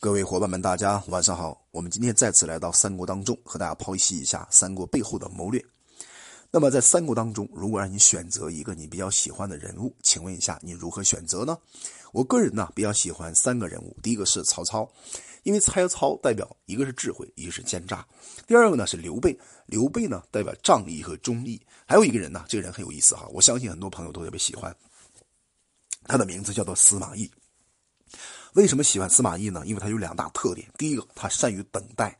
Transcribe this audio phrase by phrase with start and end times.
[0.00, 1.60] 各位伙伴们，大家晚上好。
[1.72, 5.60] 我们今天再次来到三国当中，和大家剖析一下三国背后的谋略。
[6.52, 11.58] 那么在三国当中，如果让你选择一个你比较喜欢的人物，请问一下你如何选择呢？
[12.12, 14.88] 我个人呢比较喜欢三个人物，第一个是曹操，
[15.42, 17.96] 因为曹操代表一个是智慧，一个是奸诈；
[18.46, 19.36] 第二个呢是刘备，
[19.66, 24.72] 刘备呢代表仗义和忠义；还有一个人呢，这个人很有意思哈，我相信很多朋友都特别喜欢，
[26.04, 27.28] 他的名字叫做司马懿。
[28.58, 29.62] 为什么喜欢司马懿呢？
[29.64, 32.10] 因为他有两大特点：第一个，他善于等待；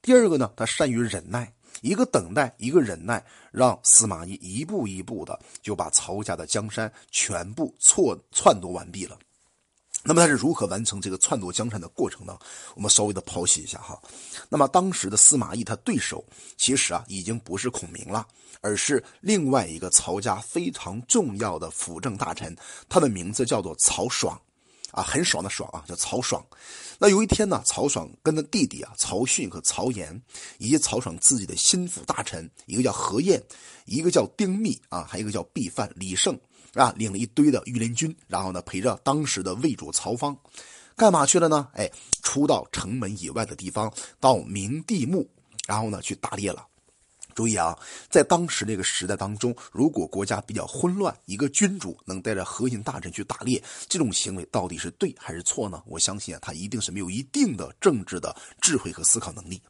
[0.00, 1.52] 第二个呢，他善于忍耐。
[1.82, 9.18] 一个等待，一个忍耐，让司马懿一步一步的就把曹家的江山全部错篡夺完毕了。
[10.02, 12.38] 那么他是如何完成这个篡夺江山的过程呢？
[12.74, 14.00] 我们稍微的剖析一下哈。
[14.48, 16.24] 那么当时的司马懿，他对手
[16.56, 18.26] 其实啊已经不是孔明了，
[18.62, 22.56] 而是另外一个曹家非常重要的辅政大臣，
[22.88, 24.40] 他的名字叫做曹爽。
[24.94, 26.44] 啊，很爽的爽啊，叫曹爽。
[27.00, 30.22] 那有一天呢，曹爽跟他弟弟啊，曹训和曹岩，
[30.58, 33.42] 以及曹爽自己的心腹大臣，一个叫何晏，
[33.86, 36.38] 一个叫丁密啊，还有一个叫毕范、李胜
[36.74, 40.36] 啊，领了一堆的御林军，然后呢，陪着当时的魏主曹芳，
[40.94, 41.68] 干嘛去了呢？
[41.74, 41.90] 哎，
[42.22, 45.28] 出到城门以外的地方，到明帝墓，
[45.66, 46.64] 然后呢，去打猎了。
[47.34, 47.76] 注意啊，
[48.08, 55.82] 在当时那个时代当中，如果国家比较混乱，一个君主能带着核心大臣去打猎，这种行为到底是对还是错呢？
[55.86, 59.60] 我相信啊，他一定是没有一定的政治的智慧和思考能力。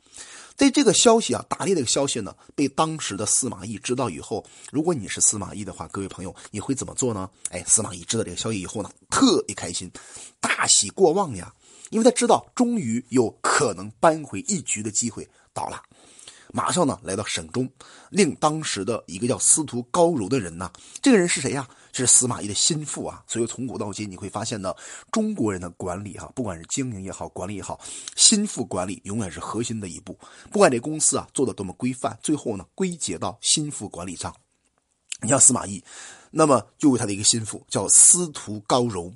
[0.57, 7.29] 在这个消息啊，打猎这个消息呢，被当时的司马懿知道以后，如果你是司马懿的话，各位朋友，你会怎么做呢？
[7.51, 9.91] 哎，司马懿知道这个消息以后呢，特别开心，
[10.39, 11.53] 大喜过望呀，
[11.91, 15.83] 因为他知道终于有可能扳回一局的机会到了。
[16.57, 17.69] 马上呢，来到省中，
[18.11, 20.71] 令当时的一个叫司徒高柔的人呢，
[21.03, 21.69] 这个人是谁呀？
[21.93, 23.25] 是司马懿的心腹啊。
[23.27, 24.73] 所以从古到今，你会发现呢，
[25.11, 27.81] 中国人的管理哈，不管是经营也好，管理也好，
[28.15, 30.17] 心腹管理永远是核心的一步。
[30.53, 34.33] 不管这公司啊做的多么规范，最后呢归结到心腹管理上。
[35.23, 35.83] 你像司马懿，
[36.31, 39.13] 那么就为他的一个心腹叫司徒高柔。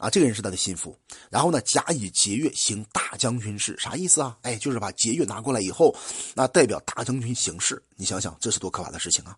[0.00, 0.96] 啊，这个人是他的心腹，
[1.30, 4.36] 然后呢，甲乙节钺行大将军事，啥意思啊？
[4.40, 5.94] 哎，就是把节钺拿过来以后，
[6.34, 7.80] 那代表大将军行事。
[8.00, 9.36] 你想想，这是多可怕的事情啊！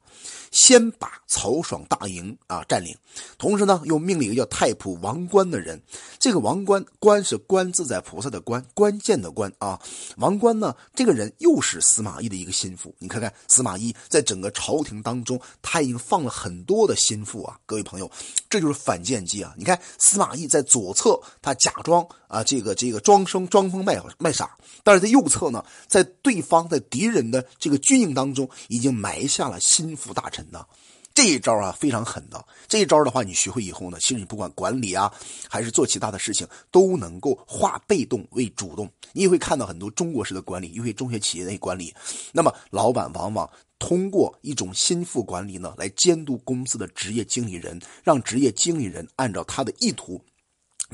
[0.52, 2.96] 先把曹爽大营啊占领，
[3.36, 5.82] 同时呢，又命令一个叫太仆王冠的人。
[6.20, 9.80] 这个王冠，冠是冠字在菩萨的冠，关键的关啊。
[10.18, 12.94] 王冠呢，这个人又是司马懿的一个心腹。
[13.00, 17.58] 你看看司马懿在整个朝廷当中，他已经放了很多的心腹啊。
[17.66, 18.08] 各位朋友，
[18.48, 19.52] 这就是反间计啊！
[19.58, 28.48] 你看司马懿在左侧，他假装啊这个这个装生装疯卖卖傻，但是在右侧呢，在对方在敌人的这个军营当中。
[28.68, 30.64] 已经埋下了心腹大臣呢
[31.12, 32.42] 这一招啊，非常狠的。
[32.66, 35.12] 这一招的话，你学会以后呢，其实你不管管理啊，
[35.46, 38.90] 还是做其他的事情，都能够化被动为主动。
[39.12, 41.94] 你也会看到很多中国式的管理，因为中学企业的管理，
[42.32, 50.18] 那么老板往往通过一种心腹管理呢，来监督公司的职业经理人，让职业经理人按照他的意图。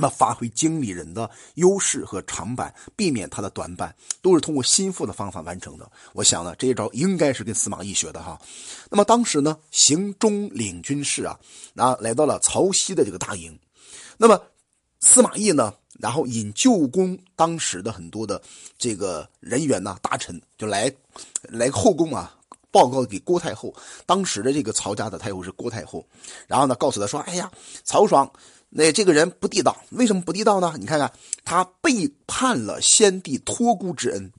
[0.00, 5.90] 那发挥经理人的优势和长板，避免他的短板，都是通过心腹的方法完成的。
[6.12, 8.40] 我想呢，这一招应该是跟司马懿学的哈。
[8.90, 11.38] 那么当时呢，行中领军士啊，
[11.74, 13.58] 那来到了曹溪的这个大营。
[14.16, 14.40] 那么
[15.00, 18.40] 司马懿呢，然后引旧宫当时的很多的
[18.78, 20.92] 这个人员呐，大臣就来
[21.42, 22.36] 来后宫啊，
[22.70, 23.74] 报告给郭太后。
[24.06, 26.06] 当时的这个曹家的太后是郭太后，
[26.46, 27.50] 然后呢，告诉他说：“哎呀，
[27.82, 28.30] 曹爽。”
[28.70, 30.74] 那这个人不地道，为什么不地道呢？
[30.78, 31.10] 你看看，
[31.42, 34.30] 他背叛了先帝托孤之恩，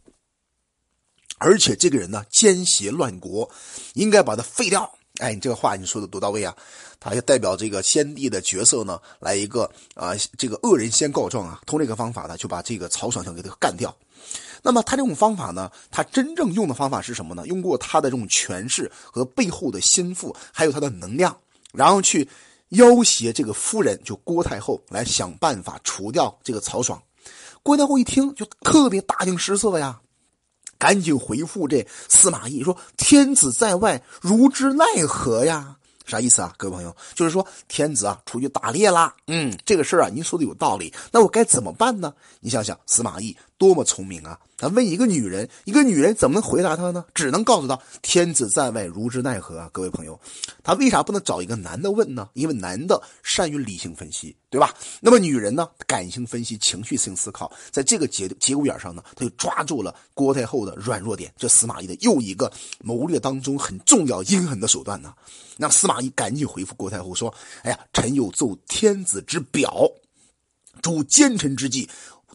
[1.40, 3.50] 而且这个人呢奸邪乱国，
[3.96, 4.98] 应该把他废掉。
[5.18, 6.56] 哎，你这个话你说的多到位啊！
[7.00, 13.94] 他要代表这个先帝的角色呢，来一个啊，这个恶人先告状啊，通这个方法呢，就把这个曹爽想给他干掉。
[14.62, 17.46] 那么他这种方法呢，他真正用的方法是什么呢？
[17.48, 21.36] 用过他的这种权势和背后的心腹，还有他的能量，
[21.74, 22.30] 然后去。
[22.70, 27.02] 要挟这个夫人，就郭太后来想办法除掉这个曹爽。
[27.62, 30.00] 郭太后一听就特别大惊失色呀，
[30.78, 35.76] 赶紧回复这司马懿说：“天子在外，如之奈何呀？”
[36.06, 36.96] 啥意思啊，各位朋友？
[37.14, 39.14] 就是说天子啊出去打猎啦。
[39.28, 40.92] 嗯，这个事儿啊，您说的有道理。
[41.12, 42.12] 那我该怎么办呢？
[42.40, 44.40] 你想想，司马懿多么聪明啊！
[44.58, 47.04] 他问一个女人，一个女人怎么能回答他呢？
[47.14, 50.18] 只能告诉他：“天子在外，如之奈何啊！”各位朋友，
[50.64, 52.30] 他为啥不能找一个男的问呢？
[52.34, 54.74] 因为男的善于理性分析，对吧？
[55.02, 61.30] 那么女人呢，感性分析、情绪性思考，在这个节节骨眼上呢，他就抓住了郭太后的软弱点。
[61.38, 65.14] 这司马懿的又一个谋略当中很重要、阴狠的手段呢。
[65.58, 67.34] 那司马懿赶紧回复郭太后说
[67.64, 69.92] ：“哎呀，臣有奏天子之表，
[70.82, 71.90] 主奸臣之计。”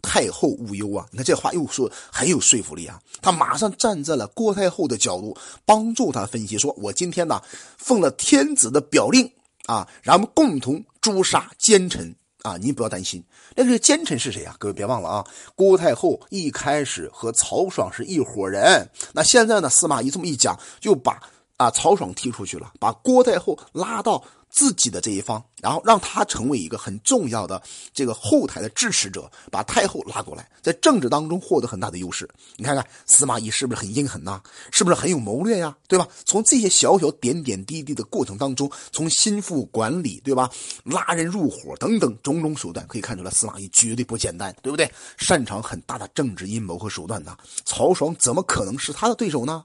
[0.04, 1.04] 太后无忧啊！
[1.10, 3.00] 你看这话又说很有说服力啊。
[3.22, 7.42] 他马上站在了郭太后的角度，帮助他分析说：“我今天呢，
[7.78, 9.28] 奉了天子的表令
[9.66, 12.56] 啊，然后共同诛杀奸臣啊！
[12.58, 13.24] 您不要担心，
[13.56, 14.54] 那个奸臣是谁啊？
[14.58, 21.18] 各位别忘了啊，郭太后一开始和曹爽是一伙人，那现在呢，司马懿这么一讲，就把
[21.56, 24.22] 啊曹爽踢出去了，把郭太后拉到。”
[24.54, 27.60] 自己的这一方，然后让他成为一个很重要的
[27.92, 32.28] 这个后台的支持者，把太后拉过来，在政治当中获得很大的优势。
[32.54, 34.40] 你看看司马懿是不是很阴狠呐？
[34.70, 35.76] 是不是很有谋略呀？
[35.88, 36.06] 对吧？
[36.24, 40.48] 从这些小小点点滴滴的过程当中，从心腹管理，对吧？
[40.84, 44.88] 拉人入伙等等种种手段，可以看出来司马懿绝对不简单，对不对？
[45.16, 47.36] 擅长很大的政治阴谋和手段呐。
[47.64, 49.64] 曹爽怎么可能是他的对手呢？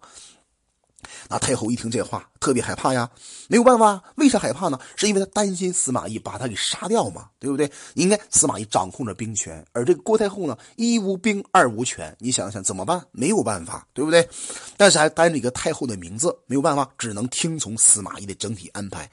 [1.30, 3.10] 那太后一听这话，特别害怕呀，
[3.48, 4.80] 没有办法，为啥害怕呢？
[4.96, 7.72] 是因为他担心司马懿把他给杀掉嘛，对不对？
[7.96, 13.01] 应该司马懿掌控着兵权，而这个郭太后呢，一无兵，二无权，你想想怎么办？
[13.12, 14.28] 没有办法，对不对？
[14.78, 19.10] 但是还担着一个太后的名字，没有办法，只能听从司马懿的整体安排。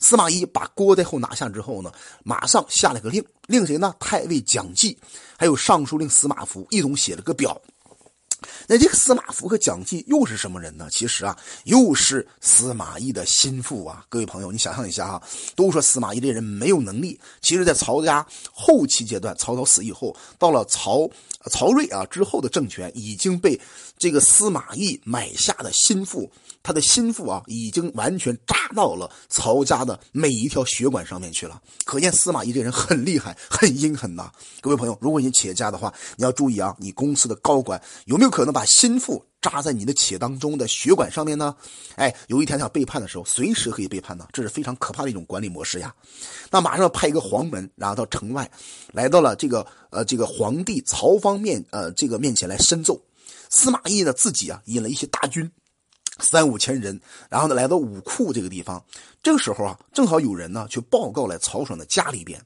[0.00, 1.92] 司马懿把郭太后拿下之后呢，
[2.24, 3.94] 马上下了个令，令谁呢？
[3.98, 4.98] 太尉蒋济，
[5.36, 7.60] 还有尚书令司马孚一同写了个表。
[8.66, 10.88] 那这个司马孚和蒋济又是什么人呢？
[10.90, 14.04] 其实啊，又是司马懿的心腹啊。
[14.08, 15.22] 各位朋友，你想象一下啊，
[15.56, 21.08] 都说司马懿这人没有能力，其实，在曹家后期阶段，曹操死以后，到了曹
[21.50, 23.58] 曹睿啊之后的政权，已经被
[23.96, 26.30] 这个司马懿买下的心腹。
[26.62, 31.62] 他的心腹啊，已经完全扎到了曹家的每一条血管上面去了。
[31.84, 34.30] 可见司马懿这人很厉害，很阴狠呐。
[34.60, 41.54] 各位朋友，如果你企业家的话，你要注意啊，你公司的高管有没有可能把心腹扎在你的企业当中的血管上面呢？
[41.96, 45.94] 哎，有一天他要背叛的时候，随时可以背叛呢，这是非常可怕的一种管理模式呀。
[46.50, 48.50] 那马上派一个黄门，然后到城外，
[48.92, 53.00] 来到了这个呃这个皇帝曹芳面呃这个面前来申奏。
[53.50, 55.50] 司马懿呢自己啊引了一些大军。
[56.20, 57.00] 三五千人，
[57.30, 58.84] 然后呢，来到武库这个地方。
[59.22, 62.42] 这个时候啊，正好有人呢去报告了曹爽的家里边。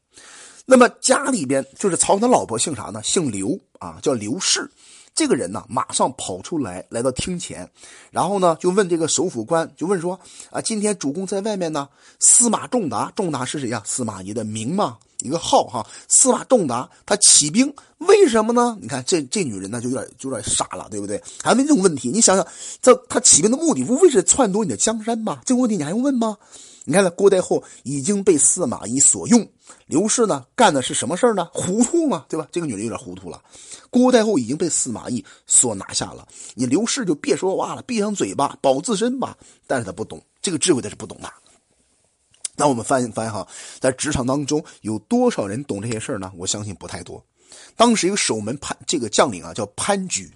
[0.67, 3.03] 那么家里边就是曹爽的老婆姓啥呢？
[3.03, 4.71] 姓刘啊，叫刘氏。
[5.15, 7.69] 这个人呢，马上跑出来，来到厅前，
[8.11, 10.19] 然后呢，就问这个首府官，就问说：
[10.51, 11.89] 啊，今天主公在外面呢？
[12.19, 13.83] 司马仲达，仲达是谁呀？
[13.85, 15.87] 司马懿的名嘛，一个号哈。
[16.09, 18.79] 司马仲达他起兵，为什么呢？
[18.81, 21.23] 你看这这女人呢，就有点就有点傻了，对不对？
[21.43, 22.09] 还问这种问题？
[22.09, 22.47] 你想想，
[22.81, 25.41] 这他起兵的目的，无非是篡夺你的江山吗？
[25.45, 26.39] 这个问题你还用问吗？
[26.85, 29.49] 你看，郭太后已经被司马懿所用，
[29.87, 31.49] 刘氏呢干的是什么事呢？
[31.53, 32.49] 糊涂嘛，对吧？
[32.51, 33.41] 这个女人有点糊涂了。
[33.89, 39.39] 郭太后已经被司马懿所拿下了，你刘氏就别说话了，闭上嘴巴，保自身吧。
[39.69, 41.33] 但是他不懂这个智慧，他是不懂的。
[42.57, 43.47] 那我们翻一翻哈，
[43.79, 46.33] 在职场当中有多少人懂这些事呢？
[46.37, 47.25] 我相信不太多。
[47.77, 50.29] 当时一个守门潘这个将领啊，叫潘举，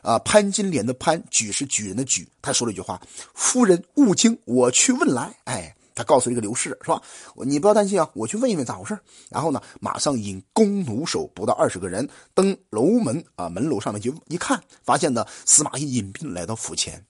[0.00, 2.26] 啊，潘金莲的潘，举是举人的举。
[2.40, 2.98] 他说了一句话
[3.34, 5.76] ：“夫人勿惊，我去问来。”哎。
[6.00, 7.02] 他告诉这个刘氏，是吧？
[7.44, 8.98] 你不要担心啊，我去问一问咋回事。
[9.28, 17.04] 然后呢，马上引弓弩手不到二十个人登楼门啊，门楼上面去一看，发现呢，司马懿引兵来到府前。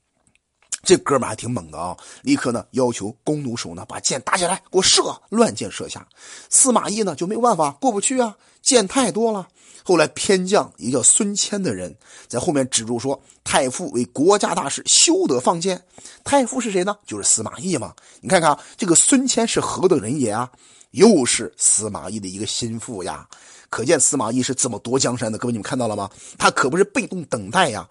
[0.83, 6.07] 这哥们还挺猛的啊，立刻呢要求弓弩手呢把箭打起来，给我射，乱箭射下。
[6.49, 9.49] 司马懿呢就没有办法过不去啊，箭太多了。
[9.83, 11.97] 后来偏将一个叫孙谦的人
[12.29, 15.83] 在后面指住说：“太傅为国家大事，休得放箭。”
[16.23, 16.97] 太傅是谁呢？
[17.07, 17.95] 就是司马懿嘛。
[18.21, 20.51] 你看看这个孙谦是何等人也啊？
[20.91, 23.29] 又是司马懿的一个心腹呀。
[23.69, 25.39] 可见司马懿是怎么夺江山的。
[25.39, 26.11] 各位你们看到了吗？
[26.37, 27.89] 他可不是被动等待呀，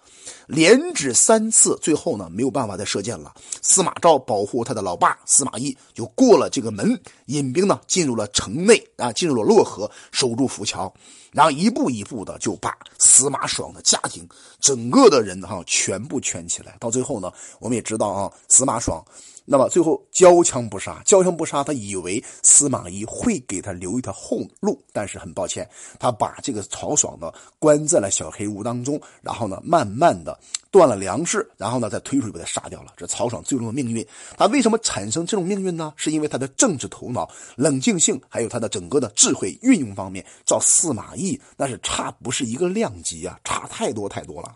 [0.48, 3.34] 连指三次，最后呢没有办法再射箭了。
[3.62, 10.91] 司马昭保护他的老爸司马懿，就过了这个门，引兵呢进入了城内啊，进入了洛河，守住浮桥。
[11.31, 14.27] 然后一步一步的就把司马爽的家庭
[14.59, 19.05] 整个的人哈全部圈起来，到最后呢，我们也知道啊，司马爽，
[19.45, 25.69] 那么最后交枪不杀，交枪不杀，他以为司马懿会给他留一条后路，但是很抱歉，
[26.00, 30.38] 他把这个曹爽呢关在了小黑屋当中，然后呢慢慢的
[30.71, 32.93] 断了粮食，然后呢再推出去把他杀掉了。
[32.98, 34.05] 这曹爽最终的命运，
[34.36, 35.93] 他为什么产生这种命运呢？
[35.95, 37.18] 是因为他的政治头脑、
[37.55, 41.39] 冷静性，还有他的整个的智慧运用方面，照司马懿。
[41.57, 44.55] 那是差不是一个量级啊，差太多太多了，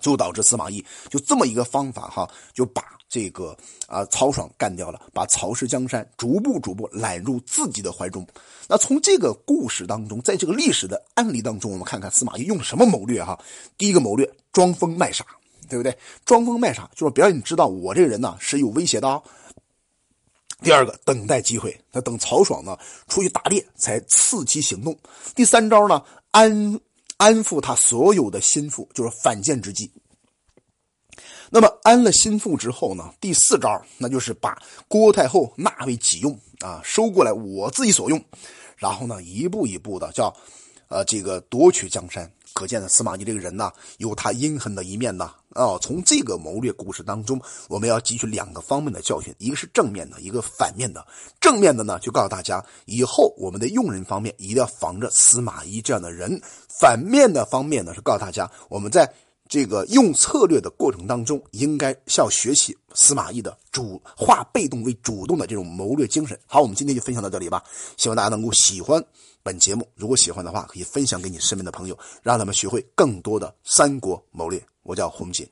[0.00, 3.56] 就导致司马懿就这么一个方法哈，就把这个
[3.86, 8.26] 啊曹爽干掉了，把曹氏江山逐步逐步揽入自己的怀中。
[8.68, 13.38] 那从这个故事当中，在这个历史的案例当中，我们看看司马懿用什么谋略哈？
[13.76, 15.26] 第一个谋略，装疯卖傻，
[15.68, 15.96] 对不对？
[16.24, 19.22] 装疯卖傻就是表演你知道我这个人呢是有威胁的。
[20.62, 22.78] 第二个，等待机会，他等曹爽呢
[23.08, 24.96] 出去打猎才伺机行动。
[25.34, 26.80] 第三招呢，安
[27.16, 29.90] 安抚他所有的心腹，就是反间之计。
[31.50, 34.56] 那么安了心腹之后呢，第四招那就是把
[34.88, 38.24] 郭太后纳为己用啊，收过来我自己所用，
[38.76, 40.34] 然后呢一步一步的叫，
[40.88, 42.32] 呃这个夺取江山。
[42.52, 45.32] 可见呢，司马懿这个人呢，有他阴狠的一面呐。
[45.50, 51.06] 哦，从这个谋略故事当中，我们要汲取两个方面的教训，一个是正面的，一个反面的。
[51.40, 56.40] 正面的呢，就告诉大家，以后我们的用人方面一定要防着司马懿这样的人。
[56.80, 59.12] 反面的方面呢，是告诉大家，我们在。
[59.48, 66.38] 这个用策略的过程当中，应该要学习司马懿的主化被动为主动的这种谋略精神。
[66.46, 67.62] 好，我们今天就分享到这里吧。
[67.98, 69.04] 希望大家能够喜欢
[69.42, 74.64] 本节目，如果喜欢的话，可以分享给你身边的朋友，让他们学会更多的三国谋略。
[74.82, 75.48] 我叫洪锦。